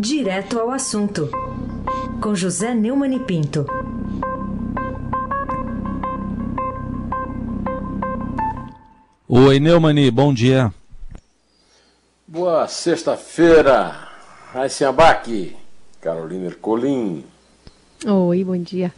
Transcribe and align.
Direto 0.00 0.60
ao 0.60 0.70
assunto, 0.70 1.28
com 2.22 2.32
José 2.32 2.72
Neumann 2.72 3.16
e 3.16 3.18
Pinto. 3.18 3.66
Oi, 9.28 9.58
Neumani, 9.58 10.08
bom 10.12 10.32
dia. 10.32 10.72
Boa 12.28 12.68
sexta-feira, 12.68 14.08
Raíssa 14.52 14.88
Abac, 14.88 15.56
Carolina 16.00 16.46
Ercolim. 16.46 17.24
Oi, 18.06 18.44
bom 18.44 18.56
dia. 18.56 18.94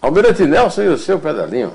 Almirante 0.00 0.46
Nelson 0.46 0.82
e 0.82 0.88
o 0.90 0.96
seu 0.96 1.18
pedalinho. 1.18 1.72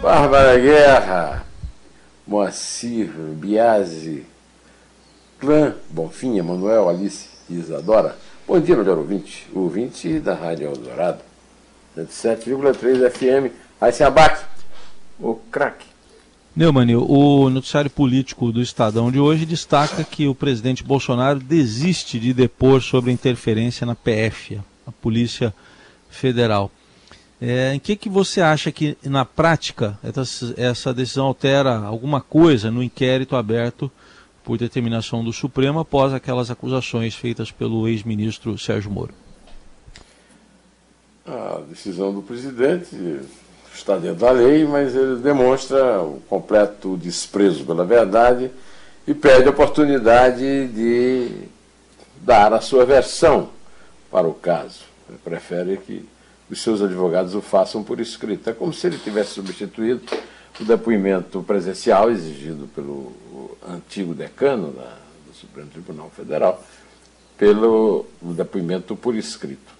Bárbara 0.00 0.56
Guerra, 0.60 1.44
Moacir, 2.24 3.10
Biase, 3.10 4.35
Clã, 5.38 5.74
Bonfim, 5.90 6.38
Emanuel, 6.38 6.88
Alice 6.88 7.28
e 7.48 7.54
Isadora. 7.54 8.16
Bom 8.46 8.58
dia, 8.60 8.76
melhor 8.76 8.98
ouvinte. 8.98 9.46
O 9.52 9.60
ouvinte 9.60 10.18
da 10.18 10.34
Rádio 10.34 10.68
Eldorado, 10.68 11.20
107,3 11.96 13.10
FM. 13.10 13.52
Raíssa 13.80 14.06
Abac, 14.06 14.42
o 15.20 15.34
craque. 15.50 15.86
Neumann, 16.54 16.96
o 16.96 17.50
noticiário 17.50 17.90
político 17.90 18.50
do 18.50 18.62
Estadão 18.62 19.10
de 19.10 19.20
hoje 19.20 19.44
destaca 19.44 20.02
que 20.02 20.26
o 20.26 20.34
presidente 20.34 20.82
Bolsonaro 20.82 21.38
desiste 21.38 22.18
de 22.18 22.32
depor 22.32 22.80
sobre 22.80 23.12
interferência 23.12 23.86
na 23.86 23.94
PF, 23.94 24.58
a 24.86 24.92
Polícia 24.92 25.52
Federal. 26.08 26.70
É, 27.38 27.74
em 27.74 27.78
que, 27.78 27.94
que 27.94 28.08
você 28.08 28.40
acha 28.40 28.72
que, 28.72 28.96
na 29.04 29.26
prática, 29.26 29.98
essa, 30.02 30.54
essa 30.56 30.94
decisão 30.94 31.26
altera 31.26 31.76
alguma 31.76 32.22
coisa 32.22 32.70
no 32.70 32.82
inquérito 32.82 33.36
aberto 33.36 33.92
por 34.46 34.56
determinação 34.56 35.24
do 35.24 35.32
Supremo 35.32 35.80
após 35.80 36.14
aquelas 36.14 36.52
acusações 36.52 37.16
feitas 37.16 37.50
pelo 37.50 37.88
ex-ministro 37.88 38.56
Sérgio 38.56 38.92
Moro? 38.92 39.12
A 41.26 41.60
decisão 41.68 42.14
do 42.14 42.22
presidente 42.22 42.96
está 43.74 43.98
dentro 43.98 44.20
da 44.20 44.30
lei, 44.30 44.64
mas 44.64 44.94
ele 44.94 45.16
demonstra 45.16 46.00
o 46.00 46.22
completo 46.28 46.96
desprezo 46.96 47.64
pela 47.64 47.84
verdade 47.84 48.48
e 49.04 49.12
perde 49.12 49.48
a 49.48 49.50
oportunidade 49.50 50.68
de 50.68 51.28
dar 52.22 52.52
a 52.52 52.60
sua 52.60 52.86
versão 52.86 53.50
para 54.12 54.28
o 54.28 54.34
caso. 54.34 54.84
Ele 55.08 55.18
prefere 55.24 55.76
que 55.78 56.08
os 56.48 56.62
seus 56.62 56.80
advogados 56.80 57.34
o 57.34 57.42
façam 57.42 57.82
por 57.82 57.98
escrito. 57.98 58.48
É 58.48 58.52
como 58.52 58.72
se 58.72 58.86
ele 58.86 58.98
tivesse 58.98 59.30
substituído 59.30 60.02
o 60.60 60.64
depoimento 60.64 61.42
presencial 61.42 62.12
exigido 62.12 62.68
pelo 62.68 63.12
antigo 63.66 64.14
decano 64.14 64.72
da, 64.72 64.96
do 65.26 65.34
Supremo 65.34 65.68
Tribunal 65.70 66.10
Federal 66.10 66.62
pelo 67.36 68.06
depoimento 68.22 68.96
por 68.96 69.14
escrito. 69.14 69.74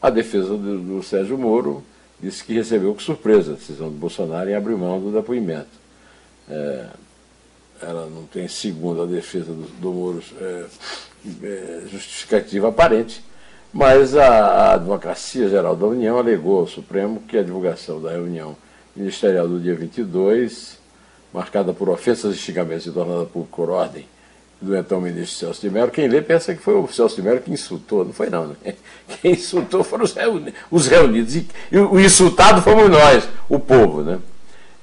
A 0.00 0.10
defesa 0.10 0.56
do, 0.56 0.78
do 0.78 1.02
Sérgio 1.02 1.36
Moro 1.36 1.84
disse 2.20 2.44
que 2.44 2.54
recebeu 2.54 2.94
com 2.94 3.00
surpresa 3.00 3.52
a 3.52 3.54
decisão 3.56 3.88
do 3.88 3.96
Bolsonaro 3.96 4.48
em 4.48 4.54
abrir 4.54 4.76
mão 4.76 5.00
do 5.00 5.10
depoimento. 5.10 5.84
É, 6.48 6.86
ela 7.82 8.06
não 8.06 8.24
tem, 8.24 8.48
segundo 8.48 9.02
a 9.02 9.06
defesa 9.06 9.52
do, 9.52 9.66
do 9.80 9.92
Moro, 9.92 10.22
é, 10.40 10.64
é, 11.42 11.82
justificativa 11.90 12.68
aparente, 12.68 13.22
mas 13.72 14.16
a, 14.16 14.26
a 14.26 14.74
Advocacia 14.74 15.48
Geral 15.48 15.74
da 15.74 15.86
União 15.86 16.18
alegou 16.18 16.60
ao 16.60 16.66
Supremo 16.66 17.20
que 17.20 17.36
a 17.36 17.42
divulgação 17.42 18.00
da 18.00 18.10
reunião 18.10 18.56
ministerial 18.94 19.48
do 19.48 19.58
dia 19.58 19.74
22, 19.74 20.78
marcada 21.34 21.72
por 21.72 21.88
ofensas 21.88 22.36
e 22.36 22.38
xingamentos 22.38 22.86
e 22.86 22.92
tornada 22.92 23.24
pública 23.26 23.56
por 23.56 23.68
ordem 23.68 24.06
do 24.60 24.76
então 24.76 25.00
ministro 25.00 25.36
Celso 25.36 25.60
de 25.60 25.68
Mello, 25.68 25.90
quem 25.90 26.06
lê 26.08 26.22
pensa 26.22 26.54
que 26.54 26.62
foi 26.62 26.74
o 26.74 26.86
Celso 26.86 27.16
de 27.16 27.22
Mello 27.22 27.40
que 27.40 27.50
insultou, 27.50 28.04
não 28.04 28.12
foi 28.12 28.30
não, 28.30 28.46
né? 28.46 28.56
Quem 29.20 29.32
insultou 29.32 29.84
foram 29.84 30.04
os, 30.04 30.12
reuni 30.12 30.54
os 30.70 30.86
reunidos, 30.86 31.36
e, 31.36 31.46
o 31.72 32.00
insultado 32.00 32.62
fomos 32.62 32.88
nós, 32.88 33.28
o 33.48 33.58
povo, 33.58 34.02
né? 34.02 34.18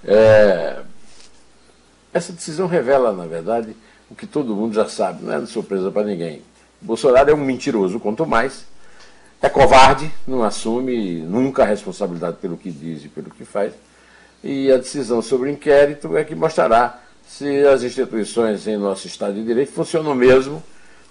É, 0.03 0.81
essa 2.13 2.33
decisão 2.33 2.67
revela, 2.67 3.13
na 3.13 3.25
verdade, 3.25 3.75
o 4.09 4.13
que 4.13 4.27
todo 4.27 4.55
mundo 4.55 4.75
já 4.75 4.87
sabe, 4.87 5.23
não 5.23 5.33
é 5.33 5.45
surpresa 5.45 5.89
para 5.89 6.03
ninguém. 6.03 6.41
Bolsonaro 6.79 7.31
é 7.31 7.33
um 7.33 7.37
mentiroso, 7.37 7.99
quanto 7.99 8.25
mais, 8.25 8.65
é 9.41 9.49
covarde, 9.49 10.11
não 10.27 10.43
assume 10.43 11.21
nunca 11.21 11.63
a 11.63 11.65
responsabilidade 11.65 12.37
pelo 12.37 12.57
que 12.57 12.69
diz 12.69 13.05
e 13.05 13.07
pelo 13.07 13.31
que 13.31 13.45
faz, 13.45 13.73
e 14.43 14.71
a 14.71 14.77
decisão 14.77 15.21
sobre 15.21 15.49
o 15.49 15.51
inquérito 15.51 16.17
é 16.17 16.23
que 16.23 16.35
mostrará 16.35 16.99
se 17.27 17.65
as 17.65 17.83
instituições 17.83 18.67
em 18.67 18.77
nosso 18.77 19.07
Estado 19.07 19.35
de 19.35 19.43
Direito 19.43 19.71
funcionam 19.71 20.13
mesmo, 20.13 20.61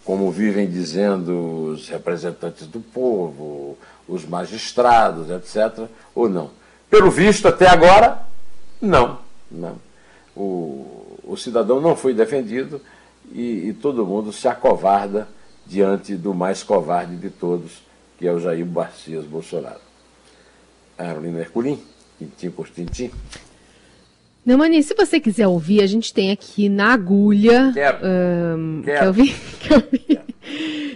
como 0.04 0.30
vivem 0.30 0.68
dizendo 0.68 1.72
os 1.72 1.88
representantes 1.88 2.66
do 2.66 2.80
povo, 2.80 3.78
os 4.08 4.24
magistrados, 4.24 5.30
etc., 5.30 5.86
ou 6.14 6.28
não. 6.28 6.50
Pelo 6.90 7.10
visto, 7.10 7.46
até 7.46 7.68
agora, 7.68 8.22
não. 8.80 9.18
não. 9.50 9.76
O, 10.34 11.18
o 11.24 11.36
cidadão 11.36 11.80
não 11.80 11.94
foi 11.94 12.12
defendido 12.12 12.80
e, 13.32 13.68
e 13.68 13.72
todo 13.72 14.06
mundo 14.06 14.32
se 14.32 14.48
acovarda 14.48 15.28
diante 15.66 16.16
do 16.16 16.34
mais 16.34 16.62
covarde 16.62 17.16
de 17.16 17.30
todos, 17.30 17.82
que 18.18 18.26
é 18.26 18.32
o 18.32 18.40
Jair 18.40 18.66
Barcias 18.66 19.24
Bolsonaro. 19.24 19.80
Carolina 20.96 21.38
Herculin, 21.40 21.80
tintim 22.20 22.50
por 22.50 22.68
tintim. 22.68 23.10
Não, 24.44 24.58
Mani, 24.58 24.82
se 24.82 24.94
você 24.94 25.20
quiser 25.20 25.46
ouvir, 25.46 25.82
a 25.82 25.86
gente 25.86 26.12
tem 26.12 26.30
aqui 26.30 26.68
na 26.68 26.92
agulha. 26.92 27.72
Quero. 27.72 27.98
Um, 28.04 28.82
Quero. 28.84 28.98
Quer 29.00 29.06
ouvir? 29.06 29.36
Quer 29.60 29.74
ouvir? 29.74 30.20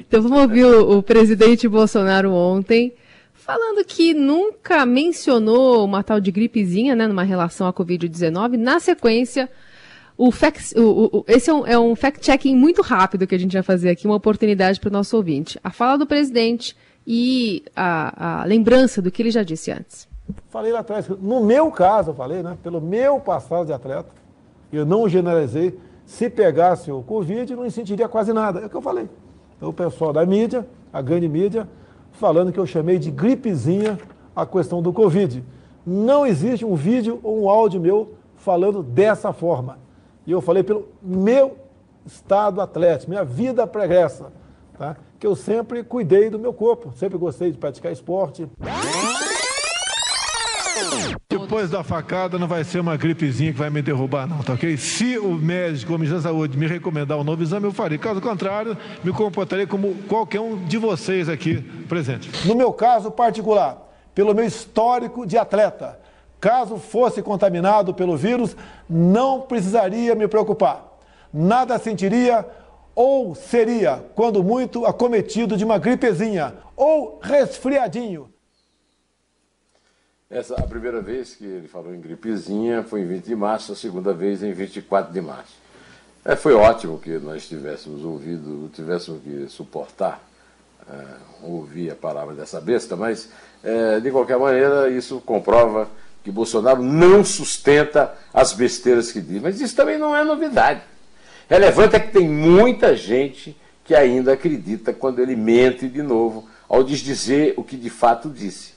Então 0.00 0.22
vamos 0.22 0.38
ouvir 0.40 0.64
o, 0.64 0.98
o, 0.98 1.02
presidente 1.02 1.68
Bolsonaro 1.68 2.32
ontem 2.32 2.94
falando 3.32 3.84
que 3.84 4.14
nunca 4.14 4.86
mencionou 4.86 5.84
uma 5.84 6.02
tal 6.02 6.18
de 6.18 6.30
gripezinha, 6.30 6.96
né, 6.96 7.06
numa 7.06 7.22
relação 7.22 7.66
à 7.66 7.72
Covid-19. 7.72 8.56
Na 8.56 8.80
sequência, 8.80 9.50
o 10.16 10.30
fact, 10.30 10.78
o, 10.78 11.18
o, 11.18 11.24
esse 11.28 11.50
é 11.50 11.54
um, 11.54 11.66
é 11.66 11.78
um 11.78 11.94
fact-checking 11.94 12.56
muito 12.56 12.80
rápido 12.80 13.26
que 13.26 13.34
a 13.34 13.38
gente 13.38 13.52
vai 13.52 13.62
fazer 13.62 13.90
aqui, 13.90 14.06
uma 14.06 14.16
oportunidade 14.16 14.80
para 14.80 14.88
o 14.88 14.92
nosso 14.92 15.16
ouvinte. 15.16 15.58
A 15.62 15.70
fala 15.70 15.98
do 15.98 16.06
presidente 16.06 16.74
e 17.06 17.62
a, 17.76 18.40
a 18.40 18.44
lembrança 18.44 19.02
do 19.02 19.10
que 19.10 19.20
ele 19.20 19.30
já 19.30 19.42
disse 19.42 19.70
antes. 19.70 20.08
Falei 20.54 20.70
lá 20.70 20.78
atrás, 20.78 21.09
no 21.09 21.41
meu 21.41 21.69
caso, 21.69 22.10
eu 22.10 22.15
falei, 22.15 22.41
né? 22.41 22.56
Pelo 22.62 22.81
meu 22.81 23.19
passado 23.19 23.66
de 23.66 23.72
atleta, 23.72 24.10
eu 24.72 24.87
não 24.87 25.09
generalizei. 25.09 25.76
Se 26.06 26.31
pegasse 26.31 26.92
o 26.92 27.03
Covid, 27.03 27.56
não 27.56 27.69
sentiria 27.69 28.09
quase 28.09 28.32
nada. 28.32 28.60
É 28.60 28.66
o 28.66 28.70
que 28.70 28.76
eu 28.76 28.81
falei. 28.81 29.09
Então, 29.56 29.70
o 29.70 29.72
pessoal 29.72 30.12
da 30.12 30.25
mídia, 30.25 30.64
a 30.93 31.03
grande 31.03 31.28
mídia, 31.28 31.69
falando 32.12 32.53
que 32.53 32.60
eu 32.60 32.66
chamei 32.69 33.00
de 33.00 33.10
gripezinha 33.10 33.98
a 34.37 34.47
questão 34.47 34.81
do 34.81 34.93
Covid. 34.93 35.43
Não 35.84 36.25
existe 36.25 36.64
um 36.64 36.76
vídeo 36.76 37.19
ou 37.25 37.43
um 37.43 37.48
áudio 37.48 37.81
meu 37.81 38.12
falando 38.37 38.81
dessa 38.81 39.32
forma. 39.32 39.81
E 40.25 40.31
eu 40.31 40.41
falei 40.41 40.62
pelo 40.62 40.87
meu 41.03 41.56
estado 42.06 42.60
atlético, 42.60 43.10
minha 43.10 43.25
vida 43.25 43.66
pregressa, 43.66 44.26
tá? 44.78 44.97
que 45.19 45.26
eu 45.26 45.34
sempre 45.34 45.82
cuidei 45.82 46.31
do 46.31 46.38
meu 46.38 46.53
corpo, 46.53 46.93
sempre 46.94 47.19
gostei 47.19 47.50
de 47.50 47.59
praticar 47.59 47.91
esporte. 47.91 48.47
Depois 51.38 51.68
da 51.68 51.82
facada 51.82 52.38
não 52.38 52.46
vai 52.46 52.62
ser 52.62 52.78
uma 52.78 52.96
gripezinha 52.96 53.52
que 53.52 53.58
vai 53.58 53.70
me 53.70 53.82
derrubar, 53.82 54.26
não, 54.26 54.38
tá 54.38 54.52
ok? 54.52 54.76
Se 54.76 55.18
o 55.18 55.32
médico 55.32 55.92
ou 55.92 55.96
o 55.96 55.98
ministro 55.98 56.22
da 56.22 56.28
Saúde 56.28 56.56
me 56.56 56.66
recomendar 56.66 57.18
um 57.18 57.24
novo 57.24 57.42
exame, 57.42 57.66
eu 57.66 57.72
farei. 57.72 57.98
Caso 57.98 58.20
contrário, 58.20 58.76
me 59.02 59.12
comportarei 59.12 59.66
como 59.66 59.94
qualquer 60.08 60.40
um 60.40 60.56
de 60.56 60.78
vocês 60.78 61.28
aqui 61.28 61.56
presente. 61.88 62.30
No 62.46 62.54
meu 62.54 62.72
caso 62.72 63.10
particular, 63.10 63.78
pelo 64.14 64.34
meu 64.34 64.44
histórico 64.44 65.26
de 65.26 65.36
atleta, 65.36 65.98
caso 66.40 66.76
fosse 66.76 67.20
contaminado 67.20 67.92
pelo 67.92 68.16
vírus, 68.16 68.56
não 68.88 69.40
precisaria 69.40 70.14
me 70.14 70.28
preocupar. 70.28 70.98
Nada 71.32 71.78
sentiria 71.78 72.46
ou 72.94 73.34
seria, 73.34 74.04
quando 74.14 74.42
muito, 74.42 74.87
acometido 74.87 75.56
de 75.56 75.64
uma 75.64 75.78
gripezinha 75.78 76.54
ou 76.76 77.19
resfriadinho. 77.20 78.33
Essa, 80.34 80.56
a 80.56 80.66
primeira 80.66 81.00
vez 81.00 81.36
que 81.36 81.44
ele 81.44 81.69
falou 81.69 81.94
em 81.94 82.00
gripezinha 82.00 82.82
foi 82.82 83.02
em 83.02 83.06
20 83.06 83.25
de 83.25 83.36
março, 83.36 83.70
a 83.70 83.76
segunda 83.76 84.12
vez 84.12 84.42
em 84.42 84.52
24 84.52 85.12
de 85.12 85.20
março. 85.20 85.52
É, 86.25 86.34
foi 86.34 86.54
ótimo 86.54 86.98
que 86.98 87.19
nós 87.20 87.46
tivéssemos 87.46 88.04
ouvido, 88.04 88.69
tivéssemos 88.75 89.22
que 89.22 89.46
suportar 89.48 90.20
é, 90.90 91.04
ouvir 91.40 91.92
a 91.92 91.94
palavra 91.94 92.34
dessa 92.34 92.60
besta, 92.60 92.96
mas 92.96 93.28
é, 93.62 94.00
de 94.00 94.10
qualquer 94.10 94.36
maneira 94.36 94.90
isso 94.90 95.20
comprova 95.20 95.88
que 96.25 96.32
Bolsonaro 96.32 96.82
não 96.82 97.22
sustenta 97.25 98.12
as 98.32 98.52
besteiras 98.52 99.12
que 99.12 99.20
diz. 99.20 99.40
Mas 99.40 99.60
isso 99.60 99.76
também 99.76 99.98
não 99.98 100.16
é 100.16 100.25
novidade. 100.25 100.82
Relevante 101.48 101.94
é 101.94 102.00
que 102.00 102.10
tem 102.10 102.28
muita 102.28 102.96
gente 102.96 103.56
que 103.84 103.94
ainda 103.94 104.32
acredita 104.32 104.92
quando 104.92 105.20
ele 105.20 105.37
mente 105.37 105.88
de 105.88 106.02
novo 106.02 106.48
ao 106.69 106.82
desdizer 106.82 107.54
o 107.56 107.62
que 107.62 107.76
de 107.76 107.88
fato 107.88 108.28
disse. 108.28 108.74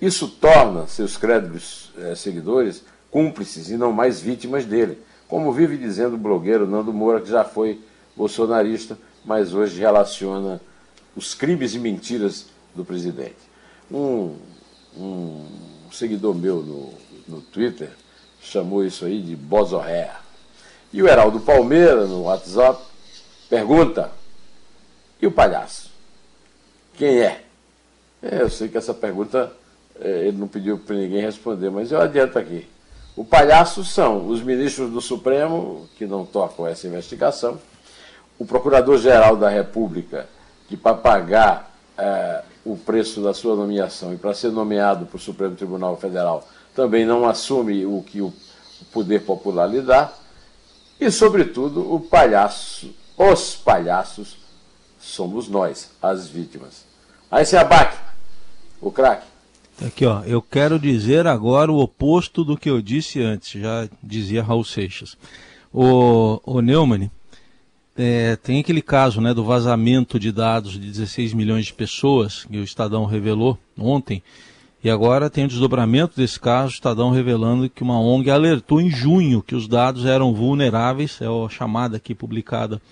Isso 0.00 0.28
torna 0.28 0.86
seus 0.86 1.16
créditos 1.16 1.90
eh, 1.98 2.14
seguidores 2.14 2.84
cúmplices 3.10 3.70
e 3.70 3.76
não 3.76 3.92
mais 3.92 4.20
vítimas 4.20 4.64
dele, 4.64 4.98
como 5.26 5.52
vive 5.52 5.76
dizendo 5.76 6.14
o 6.14 6.18
blogueiro 6.18 6.66
Nando 6.66 6.92
Moura, 6.92 7.20
que 7.20 7.28
já 7.28 7.44
foi 7.44 7.80
bolsonarista, 8.16 8.98
mas 9.24 9.52
hoje 9.52 9.80
relaciona 9.80 10.60
os 11.16 11.34
crimes 11.34 11.74
e 11.74 11.78
mentiras 11.78 12.46
do 12.74 12.84
presidente. 12.84 13.36
Um, 13.90 14.36
um 14.96 15.46
seguidor 15.90 16.34
meu 16.34 16.62
no, 16.62 16.94
no 17.26 17.40
Twitter 17.40 17.90
chamou 18.40 18.84
isso 18.84 19.04
aí 19.04 19.20
de 19.20 19.34
bozorré. 19.34 20.14
E 20.92 21.02
o 21.02 21.08
Heraldo 21.08 21.40
Palmeira, 21.40 22.06
no 22.06 22.22
WhatsApp, 22.22 22.82
pergunta: 23.48 24.12
e 25.20 25.26
o 25.26 25.32
palhaço? 25.32 25.90
Quem 26.94 27.18
é? 27.20 27.44
é 28.22 28.42
eu 28.42 28.50
sei 28.50 28.68
que 28.68 28.78
essa 28.78 28.94
pergunta 28.94 29.52
ele 30.00 30.38
não 30.38 30.48
pediu 30.48 30.78
para 30.78 30.96
ninguém 30.96 31.20
responder, 31.20 31.70
mas 31.70 31.90
eu 31.90 32.00
adianto 32.00 32.38
aqui. 32.38 32.68
O 33.16 33.24
palhaço 33.24 33.84
são 33.84 34.28
os 34.28 34.40
ministros 34.42 34.90
do 34.90 35.00
Supremo, 35.00 35.88
que 35.96 36.06
não 36.06 36.24
tocam 36.24 36.66
essa 36.66 36.86
investigação, 36.86 37.58
o 38.38 38.46
Procurador-Geral 38.46 39.36
da 39.36 39.48
República, 39.48 40.28
que 40.68 40.76
para 40.76 40.94
pagar 40.94 41.74
é, 41.96 42.42
o 42.64 42.76
preço 42.76 43.20
da 43.20 43.34
sua 43.34 43.56
nomeação 43.56 44.14
e 44.14 44.16
para 44.16 44.34
ser 44.34 44.52
nomeado 44.52 45.06
para 45.06 45.16
o 45.16 45.20
Supremo 45.20 45.56
Tribunal 45.56 45.96
Federal 45.96 46.46
também 46.74 47.04
não 47.04 47.28
assume 47.28 47.84
o 47.84 48.02
que 48.02 48.20
o 48.20 48.32
poder 48.92 49.22
popular 49.22 49.66
lhe 49.66 49.80
dá, 49.80 50.12
e, 51.00 51.10
sobretudo, 51.10 51.92
o 51.92 52.00
palhaço, 52.00 52.94
os 53.16 53.56
palhaços 53.56 54.38
somos 54.98 55.48
nós, 55.48 55.90
as 56.02 56.28
vítimas. 56.28 56.84
Aí 57.30 57.44
se 57.44 57.56
abaque, 57.56 57.96
o 58.80 58.90
craque. 58.90 59.26
Aqui, 59.86 60.04
ó, 60.04 60.24
eu 60.24 60.42
quero 60.42 60.76
dizer 60.76 61.24
agora 61.28 61.70
o 61.70 61.78
oposto 61.78 62.42
do 62.42 62.56
que 62.56 62.68
eu 62.68 62.82
disse 62.82 63.22
antes, 63.22 63.60
já 63.60 63.88
dizia 64.02 64.42
Raul 64.42 64.64
Seixas. 64.64 65.16
O, 65.72 66.40
o 66.44 66.60
Neumann, 66.60 67.08
é, 67.96 68.34
tem 68.34 68.58
aquele 68.58 68.82
caso 68.82 69.20
né, 69.20 69.32
do 69.32 69.44
vazamento 69.44 70.18
de 70.18 70.32
dados 70.32 70.72
de 70.72 70.80
16 70.80 71.32
milhões 71.32 71.66
de 71.66 71.74
pessoas, 71.74 72.44
que 72.44 72.56
o 72.56 72.64
Estadão 72.64 73.04
revelou 73.04 73.56
ontem, 73.78 74.20
e 74.82 74.90
agora 74.90 75.30
tem 75.30 75.44
o 75.44 75.48
desdobramento 75.48 76.16
desse 76.16 76.40
caso, 76.40 76.72
o 76.72 76.74
Estadão 76.74 77.12
revelando 77.12 77.70
que 77.70 77.82
uma 77.82 78.00
ONG 78.00 78.30
alertou 78.30 78.80
em 78.80 78.90
junho 78.90 79.42
que 79.42 79.54
os 79.54 79.68
dados 79.68 80.04
eram 80.04 80.34
vulneráveis, 80.34 81.20
é 81.20 81.26
a 81.26 81.48
chamada 81.48 81.98
aqui 81.98 82.16
publicada 82.16 82.82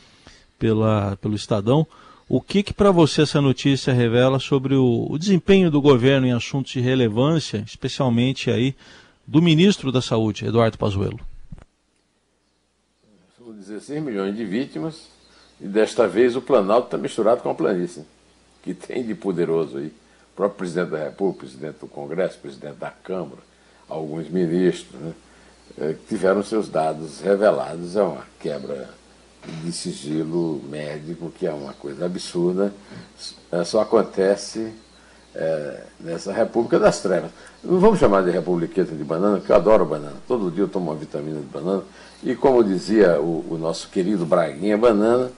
pela, 0.56 1.16
pelo 1.20 1.34
Estadão. 1.34 1.84
O 2.28 2.40
que, 2.40 2.64
que 2.64 2.74
para 2.74 2.90
você 2.90 3.22
essa 3.22 3.40
notícia 3.40 3.92
revela 3.92 4.40
sobre 4.40 4.74
o, 4.74 5.06
o, 5.08 5.16
desempenho 5.16 5.70
do 5.70 5.80
governo 5.80 6.26
em 6.26 6.32
assuntos 6.32 6.72
de 6.72 6.80
relevância, 6.80 7.62
especialmente 7.64 8.50
aí 8.50 8.74
do 9.24 9.40
ministro 9.40 9.92
da 9.92 10.02
Saúde, 10.02 10.44
Eduardo 10.44 10.76
Pazuello? 10.76 11.20
São 13.38 13.52
16 13.52 14.02
milhões 14.02 14.36
de 14.36 14.44
vítimas 14.44 15.08
e 15.60 15.68
desta 15.68 16.08
vez 16.08 16.34
o 16.34 16.42
Planalto 16.42 16.88
está 16.88 16.98
misturado 16.98 17.42
com 17.42 17.50
a 17.50 17.54
planície, 17.54 18.04
que 18.60 18.74
tem 18.74 19.06
de 19.06 19.14
poderoso 19.14 19.78
aí. 19.78 19.86
O 19.86 20.36
próprio 20.36 20.58
presidente 20.58 20.90
da 20.90 21.04
República, 21.04 21.46
presidente 21.46 21.78
do 21.78 21.86
Congresso, 21.86 22.38
presidente 22.38 22.76
da 22.76 22.90
Câmara, 22.90 23.40
alguns 23.88 24.28
ministros, 24.28 25.00
né, 25.00 25.14
eh, 25.78 25.94
tiveram 26.08 26.42
seus 26.42 26.68
dados 26.68 27.20
revelados. 27.20 27.94
É 27.94 28.02
uma 28.02 28.26
quebra 28.40 28.90
de 29.62 29.72
sigilo 29.72 30.60
médico, 30.68 31.30
que 31.30 31.46
é 31.46 31.52
uma 31.52 31.72
coisa 31.72 32.06
absurda, 32.06 32.72
é, 33.50 33.64
só 33.64 33.80
acontece 33.80 34.72
é, 35.34 35.80
nessa 36.00 36.32
República 36.32 36.78
das 36.78 37.00
Trevas. 37.00 37.30
Não 37.62 37.78
vamos 37.78 37.98
chamar 37.98 38.22
de 38.22 38.30
Republiqueta 38.30 38.94
de 38.94 39.04
banana, 39.04 39.38
porque 39.38 39.52
eu 39.52 39.56
adoro 39.56 39.84
banana. 39.84 40.16
Todo 40.26 40.50
dia 40.50 40.64
eu 40.64 40.68
tomo 40.68 40.90
uma 40.90 40.96
vitamina 40.96 41.40
de 41.40 41.46
banana. 41.46 41.82
E 42.22 42.34
como 42.34 42.64
dizia 42.64 43.20
o, 43.20 43.44
o 43.50 43.58
nosso 43.58 43.88
querido 43.88 44.24
Braguinha, 44.24 44.76
banana 44.78 45.30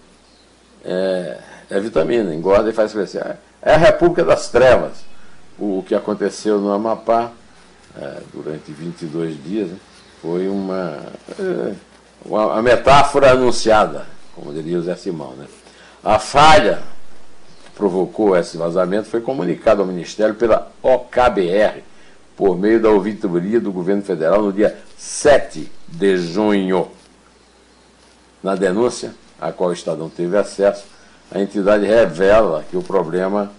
é, 0.84 1.38
é, 1.70 1.80
vitamina, 1.80 2.34
engorda 2.34 2.70
e 2.70 2.72
faz 2.72 2.92
crescer. 2.92 3.38
É 3.60 3.74
a 3.74 3.76
República 3.76 4.24
das 4.24 4.48
Trevas. 4.48 4.98
O, 5.58 5.78
o 5.78 5.82
que 5.82 5.94
aconteceu 5.94 6.60
no 6.60 6.72
Amapá 6.72 7.32
é, 7.96 8.20
durante 8.32 8.70
22 8.70 9.42
dias 9.42 9.68
né, 9.68 9.76
foi 10.22 10.48
uma 10.48 10.98
a 12.36 12.62
metáfora 12.62 13.32
anunciada, 13.32 14.06
como 14.34 14.52
diria 14.52 14.78
o 14.78 14.82
Zé 14.82 14.96
Simão. 14.96 15.32
Né? 15.32 15.46
A 16.02 16.18
falha 16.18 16.82
que 17.64 17.70
provocou 17.72 18.36
esse 18.36 18.56
vazamento 18.56 19.08
foi 19.08 19.20
comunicada 19.20 19.80
ao 19.80 19.86
Ministério 19.86 20.34
pela 20.34 20.70
OKBR, 20.82 21.82
por 22.36 22.56
meio 22.56 22.80
da 22.80 22.88
ouvidoria 22.90 23.60
do 23.60 23.72
governo 23.72 24.02
federal 24.02 24.42
no 24.42 24.52
dia 24.52 24.78
7 24.96 25.70
de 25.88 26.16
junho. 26.18 26.88
Na 28.42 28.54
denúncia, 28.54 29.12
a 29.40 29.50
qual 29.50 29.70
o 29.70 29.72
Estadão 29.72 30.08
teve 30.08 30.36
acesso, 30.36 30.84
a 31.30 31.40
entidade 31.40 31.84
revela 31.84 32.64
que 32.70 32.76
o 32.76 32.82
problema 32.82 33.50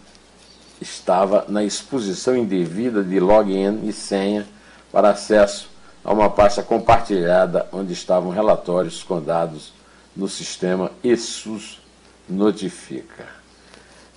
estava 0.81 1.45
na 1.49 1.63
exposição 1.63 2.35
indevida 2.35 3.03
de 3.03 3.19
login 3.19 3.81
e 3.83 3.91
senha 3.91 4.47
para 4.91 5.09
acesso 5.09 5.69
a 6.03 6.13
uma 6.13 6.29
pasta 6.29 6.63
compartilhada 6.63 7.67
onde 7.71 7.93
estavam 7.93 8.31
relatórios 8.31 9.03
com 9.03 9.21
dados 9.21 9.73
no 10.15 10.27
sistema 10.27 10.91
ESUS 11.03 11.79
Notifica. 12.27 13.27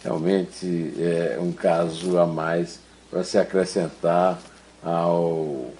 Realmente 0.02 0.94
é 0.98 1.38
um 1.40 1.52
caso 1.52 2.18
a 2.18 2.26
mais 2.26 2.80
para 3.10 3.24
se 3.24 3.38
acrescentar 3.38 4.38
ao 4.82 5.70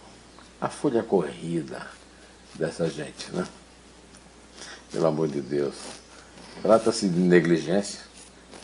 a 0.61 0.69
folha 0.69 1.03
corrida 1.03 1.87
dessa 2.55 2.89
gente, 2.89 3.33
né? 3.33 3.45
Pelo 4.93 5.07
amor 5.07 5.27
de 5.27 5.41
Deus. 5.41 5.75
Trata-se 6.63 7.09
de 7.09 7.19
negligência, 7.19 8.01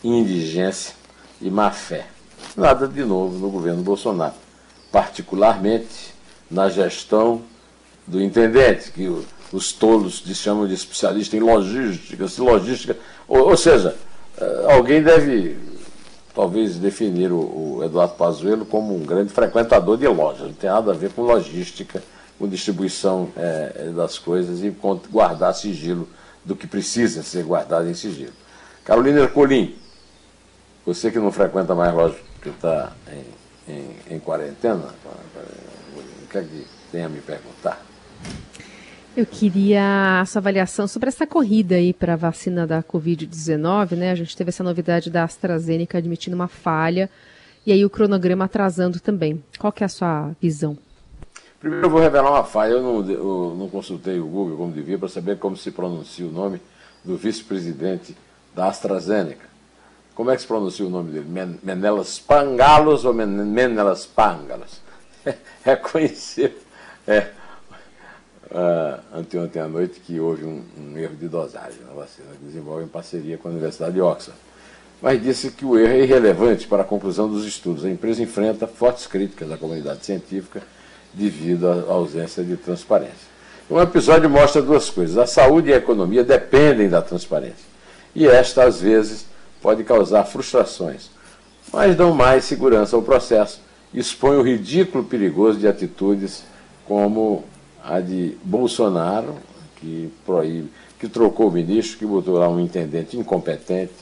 indigência 0.01 0.95
e 1.41 1.49
má 1.49 1.71
fé. 1.71 2.07
Nada 2.55 2.87
de 2.87 3.03
novo 3.03 3.37
no 3.37 3.49
governo 3.49 3.83
Bolsonaro, 3.83 4.35
particularmente 4.91 6.13
na 6.49 6.69
gestão 6.69 7.41
do 8.07 8.21
intendente, 8.21 8.91
que 8.91 9.07
os 9.51 9.71
tolos 9.71 10.23
chamam 10.35 10.67
de 10.67 10.73
especialista 10.73 11.35
em 11.37 11.39
logística, 11.39 12.27
se 12.27 12.41
logística, 12.41 12.97
ou, 13.27 13.49
ou, 13.49 13.57
seja, 13.57 13.95
eh, 14.37 14.65
alguém 14.69 15.01
deve 15.03 15.57
talvez 16.33 16.77
definir 16.77 17.31
o, 17.31 17.77
o 17.77 17.83
Eduardo 17.83 18.13
Pazuello 18.13 18.65
como 18.65 18.95
um 18.95 19.03
grande 19.03 19.31
frequentador 19.31 19.97
de 19.97 20.07
lojas, 20.07 20.47
não 20.47 20.53
tem 20.53 20.69
nada 20.69 20.91
a 20.91 20.95
ver 20.95 21.11
com 21.11 21.21
logística, 21.21 22.01
com 22.37 22.47
distribuição 22.47 23.29
é, 23.35 23.91
das 23.93 24.17
coisas 24.17 24.63
e 24.63 24.71
com 24.71 24.95
guardar 25.11 25.53
sigilo 25.53 26.07
do 26.45 26.55
que 26.55 26.65
precisa 26.65 27.21
ser 27.21 27.43
guardado 27.43 27.89
em 27.89 27.93
sigilo. 27.93 28.31
Carolina 28.85 29.19
Ercolim, 29.19 29.75
você 30.85 31.11
que 31.11 31.19
não 31.19 31.31
frequenta 31.31 31.75
mais 31.75 31.93
loja, 31.93 32.15
que 32.41 32.49
está 32.49 32.93
em, 33.67 33.73
em, 33.73 34.15
em 34.15 34.19
quarentena, 34.19 34.95
que 36.29 36.41
que 36.41 36.65
tem 36.91 37.03
a 37.03 37.09
me 37.09 37.19
perguntar? 37.19 37.83
Eu 39.17 39.25
queria 39.25 40.21
a 40.21 40.25
sua 40.25 40.39
avaliação 40.39 40.87
sobre 40.87 41.09
essa 41.09 41.25
corrida 41.25 41.75
aí 41.75 41.93
para 41.93 42.13
a 42.13 42.15
vacina 42.15 42.65
da 42.65 42.81
Covid-19, 42.81 43.97
né? 43.97 44.11
A 44.11 44.15
gente 44.15 44.37
teve 44.37 44.49
essa 44.49 44.63
novidade 44.63 45.09
da 45.09 45.23
AstraZeneca 45.23 45.97
admitindo 45.97 46.35
uma 46.35 46.47
falha 46.47 47.09
e 47.65 47.71
aí 47.71 47.83
o 47.83 47.89
cronograma 47.89 48.45
atrasando 48.45 48.99
também. 48.99 49.43
Qual 49.57 49.73
que 49.73 49.83
é 49.83 49.85
a 49.85 49.89
sua 49.89 50.31
visão? 50.39 50.77
Primeiro 51.59 51.87
eu 51.87 51.89
vou 51.89 51.99
revelar 51.99 52.31
uma 52.31 52.43
falha. 52.43 52.73
Eu 52.73 52.81
não, 52.81 53.11
eu 53.11 53.55
não 53.57 53.67
consultei 53.67 54.19
o 54.19 54.25
Google 54.27 54.55
como 54.55 54.71
devia 54.71 54.97
para 54.97 55.09
saber 55.09 55.37
como 55.37 55.57
se 55.57 55.71
pronuncia 55.71 56.25
o 56.25 56.31
nome 56.31 56.61
do 57.03 57.17
vice-presidente 57.17 58.15
da 58.55 58.67
AstraZeneca. 58.67 59.49
Como 60.15 60.31
é 60.31 60.35
que 60.35 60.41
se 60.41 60.47
pronuncia 60.47 60.85
o 60.85 60.89
nome 60.89 61.11
dele? 61.11 61.57
Menelas 61.63 62.19
Pangalos 62.19 63.05
ou 63.05 63.13
Menelas 63.13 64.05
Pangalos? 65.29 65.49
reconheceu 65.63 66.51
é, 67.07 67.27
uh, 68.51 68.99
anteontem 69.13 69.61
à 69.61 69.67
noite 69.67 69.99
que 69.99 70.19
houve 70.19 70.45
um, 70.45 70.63
um, 70.77 70.97
erro 70.97 71.15
de 71.15 71.27
dosagem 71.27 71.79
na 71.87 71.93
vacina 71.93 72.27
que 72.39 72.45
desenvolve 72.45 72.83
em 72.83 72.87
parceria 72.87 73.37
com 73.37 73.47
a 73.47 73.51
Universidade 73.51 73.93
de 73.93 74.01
Oxford. 74.01 74.37
Mas 75.01 75.21
disse 75.21 75.51
que 75.51 75.65
o 75.65 75.79
erro 75.79 75.93
é 75.93 76.03
irrelevante 76.03 76.67
para 76.67 76.83
a 76.83 76.85
conclusão 76.85 77.27
dos 77.27 77.45
estudos. 77.45 77.85
A 77.85 77.89
empresa 77.89 78.21
enfrenta 78.21 78.67
fortes 78.67 79.07
críticas 79.07 79.47
da 79.47 79.57
comunidade 79.57 80.05
científica 80.05 80.61
devido 81.13 81.67
à 81.67 81.93
ausência 81.93 82.43
de 82.43 82.57
transparência. 82.57 83.29
Um 83.71 83.79
episódio 83.79 84.29
mostra 84.29 84.61
duas 84.61 84.89
coisas. 84.89 85.17
A 85.17 85.25
saúde 85.25 85.69
e 85.69 85.73
a 85.73 85.77
economia 85.77 86.23
dependem 86.23 86.89
da 86.89 87.01
transparência. 87.01 87.65
E 88.13 88.27
esta, 88.27 88.65
às 88.65 88.81
vezes, 88.81 89.25
pode 89.61 89.83
causar 89.83 90.25
frustrações, 90.25 91.09
mas 91.71 91.95
dão 91.95 92.13
mais 92.13 92.43
segurança 92.43 92.95
ao 92.95 93.01
processo 93.01 93.61
expõe 93.93 94.35
o 94.37 94.41
ridículo 94.41 95.03
perigoso 95.03 95.59
de 95.59 95.67
atitudes 95.67 96.43
como 96.87 97.43
a 97.83 97.99
de 97.99 98.37
Bolsonaro, 98.43 99.35
que 99.77 100.11
proíbe, 100.25 100.69
que 100.99 101.07
trocou 101.07 101.47
o 101.47 101.51
ministro, 101.51 101.97
que 101.97 102.05
botou 102.05 102.37
lá 102.37 102.49
um 102.49 102.59
intendente 102.59 103.17
incompetente, 103.17 103.93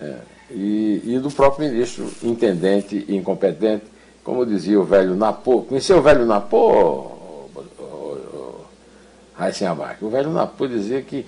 é, 0.00 0.16
e, 0.50 1.00
e, 1.04 1.18
do 1.20 1.30
próprio 1.30 1.70
ministro, 1.70 2.10
intendente 2.22 3.04
incompetente, 3.08 3.84
como 4.22 4.44
dizia 4.44 4.78
o 4.80 4.84
velho 4.84 5.14
Napô. 5.14 5.62
Conheceu 5.62 5.98
o 5.98 6.02
velho 6.02 6.26
Napô, 6.26 7.10
Raíssen 9.36 9.66
Abac? 9.68 10.04
O 10.04 10.10
velho 10.10 10.30
Napô 10.30 10.66
dizia 10.66 11.00
que 11.02 11.24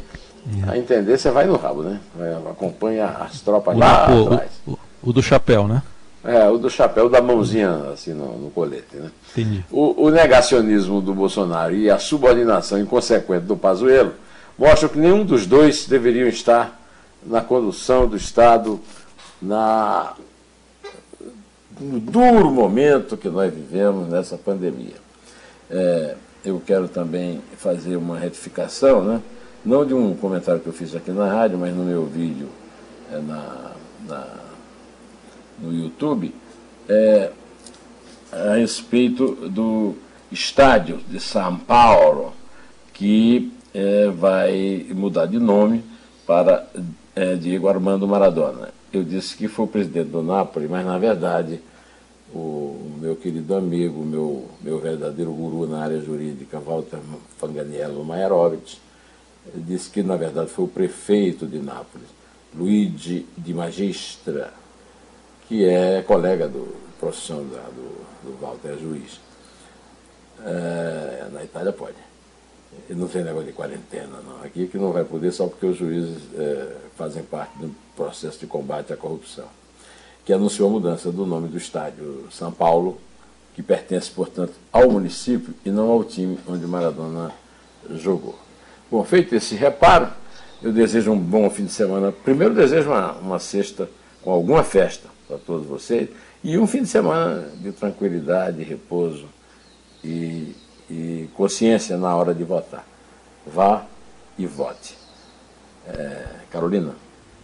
A 0.68 0.76
intendência 0.78 1.32
vai 1.32 1.44
no 1.44 1.56
rabo, 1.56 1.82
né? 1.82 2.00
Acompanha 2.48 3.06
as 3.06 3.40
tropas 3.40 3.74
O, 3.74 3.78
lá 3.80 4.14
o- 4.14 4.26
atrás. 4.32 4.50
o- 4.64 4.78
o 5.02 5.12
do 5.12 5.20
chapéu, 5.20 5.66
né? 5.66 5.82
É, 6.26 6.48
o 6.48 6.58
do 6.58 6.68
chapéu 6.68 7.08
da 7.08 7.22
mãozinha 7.22 7.70
assim 7.92 8.12
no, 8.12 8.36
no 8.36 8.50
colete, 8.50 8.96
né? 8.96 9.10
Entendi. 9.30 9.64
O, 9.70 10.06
o 10.06 10.10
negacionismo 10.10 11.00
do 11.00 11.14
Bolsonaro 11.14 11.74
e 11.74 11.88
a 11.88 11.98
subordinação 11.98 12.78
inconsequente 12.80 13.44
do 13.46 13.56
Pazuello 13.56 14.12
mostram 14.58 14.88
que 14.88 14.98
nenhum 14.98 15.24
dos 15.24 15.46
dois 15.46 15.86
deveriam 15.86 16.26
estar 16.28 16.80
na 17.24 17.40
condução 17.40 18.08
do 18.08 18.16
Estado 18.16 18.80
na, 19.40 20.14
no 21.80 22.00
duro 22.00 22.50
momento 22.50 23.16
que 23.16 23.28
nós 23.28 23.52
vivemos 23.52 24.08
nessa 24.08 24.36
pandemia. 24.36 24.94
É, 25.70 26.14
eu 26.44 26.60
quero 26.64 26.88
também 26.88 27.40
fazer 27.56 27.96
uma 27.96 28.18
retificação, 28.18 29.02
né? 29.04 29.20
não 29.64 29.84
de 29.84 29.92
um 29.94 30.14
comentário 30.14 30.60
que 30.60 30.68
eu 30.68 30.72
fiz 30.72 30.94
aqui 30.94 31.10
na 31.10 31.26
rádio, 31.28 31.58
mas 31.58 31.74
no 31.74 31.84
meu 31.84 32.04
vídeo 32.06 32.48
é, 33.12 33.18
na, 33.18 33.72
na- 34.08 34.45
no 35.58 35.72
YouTube, 35.72 36.34
é, 36.88 37.30
a 38.32 38.54
respeito 38.54 39.48
do 39.48 39.94
estádio 40.30 40.98
de 41.08 41.20
São 41.20 41.56
Paulo, 41.58 42.32
que 42.92 43.52
eh, 43.74 44.10
vai 44.10 44.86
mudar 44.94 45.26
de 45.26 45.38
nome 45.38 45.84
para 46.26 46.66
eh, 47.14 47.34
Diego 47.34 47.68
Armando 47.68 48.08
Maradona. 48.08 48.70
Eu 48.90 49.04
disse 49.04 49.36
que 49.36 49.48
foi 49.48 49.66
o 49.66 49.68
presidente 49.68 50.08
do 50.08 50.22
Napoli, 50.22 50.66
mas 50.66 50.84
na 50.84 50.96
verdade 50.96 51.60
o 52.34 52.98
meu 52.98 53.14
querido 53.14 53.54
amigo, 53.54 54.02
meu, 54.04 54.48
meu 54.62 54.78
verdadeiro 54.78 55.30
guru 55.30 55.70
na 55.70 55.82
área 55.82 56.00
jurídica, 56.00 56.58
Walter 56.58 56.98
Fanganiello 57.38 58.02
Maierovitch, 58.04 58.78
disse 59.54 59.90
que 59.90 60.02
na 60.02 60.16
verdade 60.16 60.50
foi 60.50 60.64
o 60.64 60.68
prefeito 60.68 61.46
de 61.46 61.58
Nápoles, 61.58 62.08
Luigi 62.54 63.26
Di 63.36 63.52
Magistra, 63.52 64.52
que 65.48 65.64
é 65.64 66.02
colega 66.02 66.48
do 66.48 66.74
profissão 66.98 67.46
da, 67.46 67.62
do, 67.62 68.06
do 68.24 68.38
Walter 68.40 68.70
é 68.70 68.76
juiz. 68.76 69.20
É, 70.44 71.28
na 71.32 71.44
Itália 71.44 71.72
pode. 71.72 71.96
E 72.90 72.94
não 72.94 73.08
tem 73.08 73.24
negócio 73.24 73.46
de 73.46 73.52
quarentena, 73.52 74.18
não. 74.24 74.44
Aqui 74.44 74.66
que 74.66 74.76
não 74.76 74.92
vai 74.92 75.04
poder 75.04 75.32
só 75.32 75.46
porque 75.46 75.66
os 75.66 75.76
juízes 75.76 76.22
é, 76.34 76.76
fazem 76.96 77.22
parte 77.22 77.58
do 77.58 77.74
processo 77.94 78.38
de 78.38 78.46
combate 78.46 78.92
à 78.92 78.96
corrupção. 78.96 79.46
Que 80.24 80.32
anunciou 80.32 80.68
a 80.68 80.72
mudança 80.72 81.10
do 81.10 81.24
nome 81.24 81.48
do 81.48 81.56
estádio 81.56 82.26
São 82.30 82.52
Paulo, 82.52 83.00
que 83.54 83.62
pertence, 83.62 84.10
portanto, 84.10 84.52
ao 84.72 84.90
município 84.90 85.54
e 85.64 85.70
não 85.70 85.90
ao 85.90 86.04
time 86.04 86.38
onde 86.46 86.66
Maradona 86.66 87.32
jogou. 87.90 88.38
Bom, 88.90 89.02
feito 89.04 89.34
esse 89.34 89.54
reparo, 89.54 90.10
eu 90.62 90.72
desejo 90.72 91.12
um 91.12 91.18
bom 91.18 91.48
fim 91.48 91.64
de 91.64 91.72
semana. 91.72 92.12
Primeiro, 92.12 92.54
desejo 92.54 92.90
uma, 92.90 93.12
uma 93.12 93.38
sexta 93.38 93.88
com 94.26 94.32
alguma 94.32 94.64
festa 94.64 95.08
para 95.28 95.38
todos 95.38 95.68
vocês 95.68 96.08
e 96.42 96.58
um 96.58 96.66
fim 96.66 96.82
de 96.82 96.88
semana 96.88 97.48
de 97.60 97.70
tranquilidade, 97.70 98.60
repouso 98.64 99.28
e, 100.02 100.52
e 100.90 101.28
consciência 101.32 101.96
na 101.96 102.12
hora 102.12 102.34
de 102.34 102.42
votar. 102.42 102.84
Vá 103.46 103.86
e 104.36 104.44
vote. 104.44 104.98
É, 105.86 106.26
Carolina, 106.50 106.96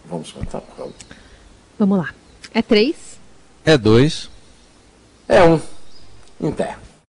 vamos 0.05 0.33
contar 0.33 0.59
por 0.59 0.75
favor. 0.75 0.93
Vamos 1.79 1.99
lá. 1.99 2.13
É 2.53 2.61
três. 2.61 3.17
É 3.63 3.77
dois. 3.77 4.29
É 5.29 5.41
um. 5.41 5.61
Em 6.41 6.51
terra. 6.51 6.79